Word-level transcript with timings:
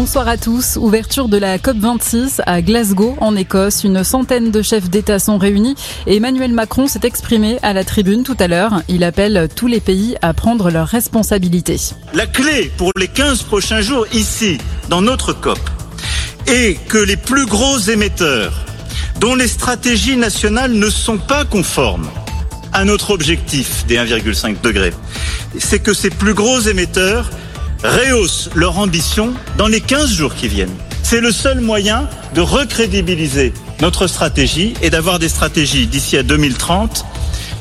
Bonsoir 0.00 0.28
à 0.28 0.36
tous. 0.36 0.76
Ouverture 0.76 1.28
de 1.28 1.38
la 1.38 1.58
COP26 1.58 2.40
à 2.46 2.62
Glasgow, 2.62 3.16
en 3.20 3.34
Écosse. 3.34 3.82
Une 3.82 4.04
centaine 4.04 4.52
de 4.52 4.62
chefs 4.62 4.88
d'État 4.88 5.18
sont 5.18 5.38
réunis 5.38 5.74
Emmanuel 6.06 6.52
Macron 6.52 6.86
s'est 6.86 7.00
exprimé 7.02 7.58
à 7.64 7.72
la 7.72 7.82
tribune 7.82 8.22
tout 8.22 8.36
à 8.38 8.46
l'heure. 8.46 8.80
Il 8.86 9.02
appelle 9.02 9.48
tous 9.56 9.66
les 9.66 9.80
pays 9.80 10.14
à 10.22 10.34
prendre 10.34 10.70
leurs 10.70 10.86
responsabilités. 10.86 11.80
La 12.14 12.28
clé 12.28 12.70
pour 12.76 12.92
les 12.96 13.08
15 13.08 13.42
prochains 13.42 13.80
jours 13.80 14.06
ici, 14.12 14.58
dans 14.88 15.02
notre 15.02 15.32
COP, 15.32 15.58
est 16.46 16.78
que 16.86 16.98
les 16.98 17.16
plus 17.16 17.46
gros 17.46 17.78
émetteurs, 17.78 18.52
dont 19.18 19.34
les 19.34 19.48
stratégies 19.48 20.16
nationales 20.16 20.74
ne 20.74 20.90
sont 20.90 21.18
pas 21.18 21.44
conformes 21.44 22.08
à 22.72 22.84
notre 22.84 23.10
objectif 23.10 23.84
des 23.88 23.96
1,5 23.96 24.60
degrés, 24.62 24.92
c'est 25.58 25.80
que 25.80 25.92
ces 25.92 26.10
plus 26.10 26.34
gros 26.34 26.60
émetteurs 26.60 27.28
rehaussent 27.84 28.50
leur 28.54 28.78
ambition 28.78 29.32
dans 29.56 29.68
les 29.68 29.80
15 29.80 30.10
jours 30.10 30.34
qui 30.34 30.48
viennent. 30.48 30.74
C'est 31.02 31.20
le 31.20 31.32
seul 31.32 31.60
moyen 31.60 32.08
de 32.34 32.40
recrédibiliser 32.40 33.52
notre 33.80 34.06
stratégie 34.06 34.74
et 34.82 34.90
d'avoir 34.90 35.18
des 35.18 35.28
stratégies 35.28 35.86
d'ici 35.86 36.16
à 36.16 36.22
2030 36.22 37.04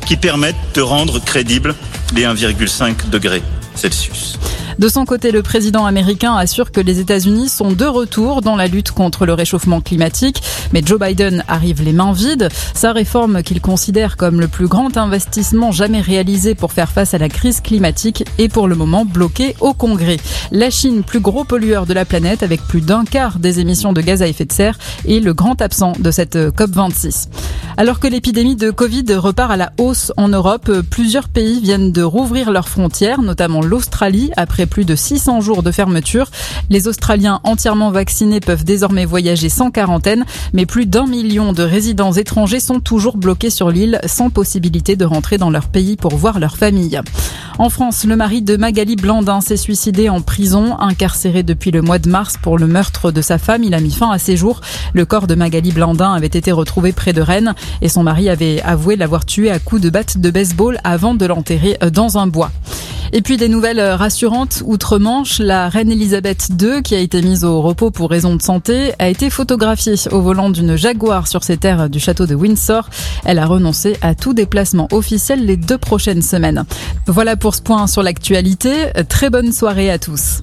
qui 0.05 0.17
permettent 0.17 0.55
de 0.73 0.81
rendre 0.81 1.19
crédibles 1.23 1.75
les 2.15 2.23
1,5 2.23 3.09
degrés 3.09 3.43
Celsius. 3.75 4.39
De 4.79 4.89
son 4.89 5.05
côté, 5.05 5.31
le 5.31 5.41
président 5.41 5.87
américain 5.87 6.35
assure 6.35 6.71
que 6.71 6.79
les 6.79 6.99
États-Unis 6.99 7.49
sont 7.49 7.71
de 7.71 7.85
retour 7.85 8.43
dans 8.43 8.55
la 8.55 8.67
lutte 8.67 8.91
contre 8.91 9.25
le 9.25 9.33
réchauffement 9.33 9.81
climatique, 9.81 10.43
mais 10.71 10.83
Joe 10.85 10.99
Biden 10.99 11.43
arrive 11.47 11.81
les 11.81 11.93
mains 11.93 12.13
vides. 12.13 12.49
Sa 12.75 12.91
réforme 12.91 13.41
qu'il 13.41 13.59
considère 13.59 14.17
comme 14.17 14.39
le 14.39 14.47
plus 14.47 14.67
grand 14.67 14.95
investissement 14.95 15.71
jamais 15.71 15.99
réalisé 15.99 16.53
pour 16.53 16.73
faire 16.73 16.91
face 16.91 17.15
à 17.15 17.17
la 17.17 17.27
crise 17.27 17.59
climatique 17.59 18.23
est 18.37 18.49
pour 18.49 18.67
le 18.67 18.75
moment 18.75 19.03
bloquée 19.03 19.55
au 19.61 19.73
Congrès. 19.73 20.17
La 20.51 20.69
Chine, 20.69 21.01
plus 21.01 21.21
gros 21.21 21.43
pollueur 21.43 21.87
de 21.87 21.95
la 21.95 22.05
planète 22.05 22.43
avec 22.43 22.61
plus 22.61 22.81
d'un 22.81 23.03
quart 23.03 23.39
des 23.39 23.59
émissions 23.59 23.93
de 23.93 24.01
gaz 24.01 24.21
à 24.21 24.27
effet 24.27 24.45
de 24.45 24.53
serre, 24.53 24.77
est 25.07 25.19
le 25.19 25.33
grand 25.33 25.59
absent 25.59 25.93
de 25.97 26.11
cette 26.11 26.35
COP26. 26.35 27.29
Alors 27.77 27.99
que 27.99 28.07
l'épidémie 28.07 28.55
de 28.55 28.69
Covid 28.69 29.05
repart 29.15 29.51
à 29.51 29.57
la 29.57 29.71
hausse 29.79 30.11
en 30.17 30.27
Europe, 30.27 30.71
plusieurs 30.91 31.29
pays 31.29 31.61
viennent 31.61 31.91
de 31.91 32.03
rouvrir 32.03 32.51
leurs 32.51 32.69
frontières, 32.69 33.23
notamment 33.23 33.61
l'Australie, 33.61 34.31
après 34.37 34.66
plus 34.67 34.85
de 34.85 34.95
600 34.95 35.41
jours 35.41 35.63
de 35.63 35.71
fermeture. 35.71 36.29
Les 36.69 36.87
Australiens 36.87 37.39
entièrement 37.43 37.91
vaccinés 37.91 38.39
peuvent 38.39 38.63
désormais 38.63 39.05
voyager 39.05 39.49
sans 39.49 39.71
quarantaine, 39.71 40.25
mais 40.53 40.65
plus 40.65 40.85
d'un 40.85 41.07
million 41.07 41.53
de 41.53 41.63
résidents 41.63 42.13
étrangers 42.13 42.59
sont 42.59 42.79
toujours 42.79 43.17
bloqués 43.17 43.49
sur 43.49 43.71
l'île 43.71 43.99
sans 44.05 44.29
possibilité 44.29 44.95
de 44.95 45.05
rentrer 45.05 45.37
dans 45.37 45.49
leur 45.49 45.67
pays 45.67 45.95
pour 45.95 46.15
voir 46.15 46.39
leur 46.39 46.57
famille. 46.57 47.01
En 47.59 47.69
France, 47.69 48.05
le 48.05 48.15
mari 48.15 48.43
de 48.43 48.55
Magali 48.55 48.95
Blandin 48.95 49.41
s'est 49.41 49.57
suicidé 49.57 50.09
en 50.09 50.21
prison, 50.21 50.77
incarcéré 50.79 51.41
depuis 51.41 51.71
le 51.71 51.81
mois 51.81 51.97
de 51.97 52.07
mars 52.07 52.35
pour 52.39 52.59
le 52.59 52.67
meurtre 52.67 53.11
de 53.11 53.21
sa 53.21 53.39
femme. 53.39 53.63
Il 53.63 53.73
a 53.73 53.79
mis 53.79 53.91
fin 53.91 54.11
à 54.11 54.19
ses 54.19 54.37
jours. 54.37 54.61
Le 54.93 55.05
corps 55.05 55.25
de 55.25 55.33
Magali 55.33 55.71
Blandin 55.71 56.13
avait 56.13 56.27
été 56.27 56.51
retrouvé 56.51 56.91
près 56.91 57.13
de 57.13 57.21
Rennes 57.21 57.55
et 57.81 57.89
son 57.89 58.03
mari 58.03 58.29
avait 58.29 58.61
avoué 58.61 58.95
l'avoir 58.95 59.25
tué 59.25 59.49
à 59.49 59.57
coups 59.57 59.81
de 59.81 59.89
batte 59.89 60.19
de 60.19 60.29
baseball 60.29 60.79
avant 60.83 61.15
de 61.15 61.25
l'enterrer 61.25 61.77
dans 61.91 62.19
un 62.19 62.27
bois. 62.27 62.51
Et 63.13 63.21
puis 63.21 63.37
des 63.37 63.47
nouvelles 63.47 63.79
rassurantes 63.79 64.61
outre-Manche, 64.65 65.39
la 65.39 65.69
reine 65.69 65.91
Elisabeth 65.91 66.49
II, 66.59 66.83
qui 66.83 66.95
a 66.95 66.99
été 66.99 67.21
mise 67.21 67.43
au 67.45 67.61
repos 67.61 67.89
pour 67.91 68.09
raison 68.09 68.35
de 68.35 68.41
santé, 68.41 68.93
a 68.99 69.07
été 69.07 69.29
photographiée 69.29 69.95
au 70.11 70.21
volant 70.21 70.49
d'une 70.49 70.75
Jaguar 70.75 71.27
sur 71.27 71.43
ses 71.43 71.57
terres 71.57 71.89
du 71.89 71.99
château 71.99 72.25
de 72.25 72.35
Windsor. 72.35 72.89
Elle 73.25 73.39
a 73.39 73.45
renoncé 73.45 73.97
à 74.01 74.15
tout 74.15 74.33
déplacement 74.33 74.87
officiel 74.91 75.45
les 75.45 75.57
deux 75.57 75.77
prochaines 75.77 76.21
semaines. 76.21 76.65
Voilà 77.07 77.35
pour 77.37 77.55
ce 77.55 77.61
point 77.61 77.87
sur 77.87 78.03
l'actualité. 78.03 78.91
Très 79.07 79.29
bonne 79.29 79.51
soirée 79.51 79.89
à 79.89 79.99
tous. 79.99 80.35